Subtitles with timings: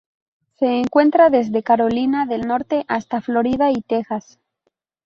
[0.57, 4.39] Se encuentra desde Carolina del Norte hasta Florida y Texas.